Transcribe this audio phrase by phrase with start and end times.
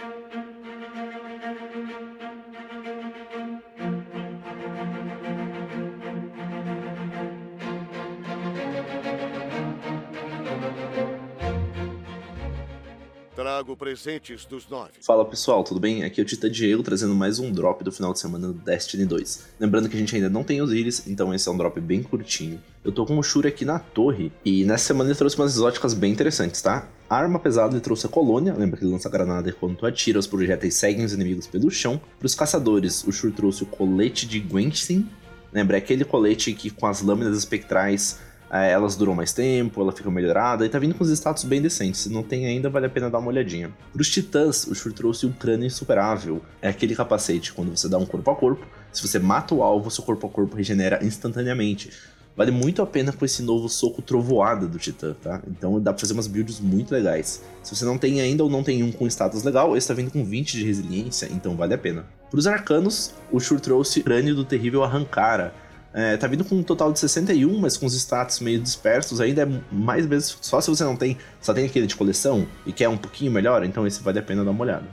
[0.00, 0.39] thank you.
[13.40, 14.90] Trago presentes dos nove.
[15.00, 16.04] Fala pessoal, tudo bem?
[16.04, 19.06] Aqui é o Tita Diego trazendo mais um drop do final de semana do Destiny
[19.06, 19.46] 2.
[19.58, 22.02] Lembrando que a gente ainda não tem os íris, então esse é um drop bem
[22.02, 22.60] curtinho.
[22.84, 25.94] Eu tô com o Shuri aqui na torre, e nessa semana ele trouxe umas exóticas
[25.94, 26.86] bem interessantes, tá?
[27.08, 29.86] A arma pesada ele trouxe a colônia, lembra que ele lança granada e quando tu
[29.86, 31.98] atira, os projéteis seguem os inimigos pelo chão.
[32.18, 35.08] Para os caçadores, o Shuri trouxe o colete de Gwensin,
[35.50, 35.78] lembra?
[35.78, 38.18] É aquele colete que com as lâminas espectrais
[38.50, 41.62] é, elas duram mais tempo, ela fica melhorada e tá vindo com os status bem
[41.62, 42.00] decentes.
[42.00, 43.70] Se não tem ainda, vale a pena dar uma olhadinha.
[43.92, 46.42] Para os titãs, o Shur trouxe um crânio insuperável.
[46.60, 48.66] É aquele capacete quando você dá um corpo a corpo.
[48.92, 51.90] Se você mata o alvo, seu corpo a corpo regenera instantaneamente.
[52.36, 55.42] Vale muito a pena com esse novo soco trovoada do Titã, tá?
[55.46, 57.42] Então dá pra fazer umas builds muito legais.
[57.62, 60.10] Se você não tem ainda ou não tem um com status legal, esse tá vindo
[60.10, 62.06] com 20 de resiliência, então vale a pena.
[62.30, 65.52] Para os arcanos, o Shur trouxe o crânio do terrível Arrancara
[65.92, 69.42] é, tá vindo com um total de 61, mas com os status meio dispersos, ainda
[69.42, 70.36] é mais vezes.
[70.40, 73.64] Só se você não tem, só tem aquele de coleção e quer um pouquinho melhor,
[73.64, 74.86] então esse vale a pena dar uma olhada.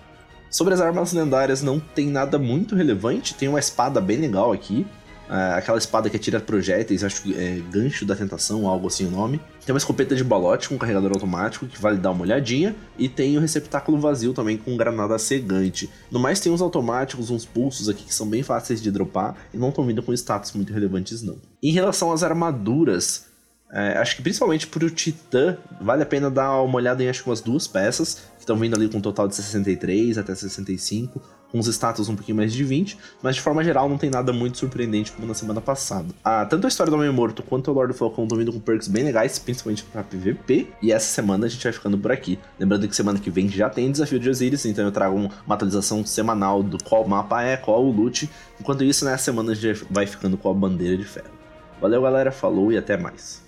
[0.50, 4.88] Sobre as armas lendárias, não tem nada muito relevante, tem uma espada bem legal aqui,
[5.30, 9.40] aquela espada que atira projéteis, acho que é gancho da tentação, algo assim o nome.
[9.66, 12.76] Tem uma escopeta de balote com carregador automático, que vale dar uma olhadinha.
[12.98, 15.90] E tem o receptáculo vazio também com granada cegante.
[16.10, 19.58] No mais, tem uns automáticos, uns pulsos aqui que são bem fáceis de dropar e
[19.58, 21.36] não estão vindo com status muito relevantes, não.
[21.62, 23.26] Em relação às armaduras,
[23.72, 27.30] é, acho que principalmente pro Titã, vale a pena dar uma olhada em acho que
[27.30, 31.60] umas duas peças, que estão vindo ali com um total de 63 até 65 com
[31.60, 34.58] os status um pouquinho mais de 20, mas de forma geral não tem nada muito
[34.58, 36.08] surpreendente como na semana passada.
[36.24, 38.60] Ah, tanto a história do Homem Morto quanto o Lord of Falcon estão vindo com
[38.60, 42.38] perks bem legais, principalmente para PVP, e essa semana a gente vai ficando por aqui.
[42.60, 46.06] Lembrando que semana que vem já tem desafio de Osiris, então eu trago uma atualização
[46.06, 48.30] semanal do qual mapa é, qual o loot.
[48.60, 51.38] Enquanto isso, nessa semana a gente vai ficando com a bandeira de ferro.
[51.80, 53.47] Valeu galera, falou e até mais.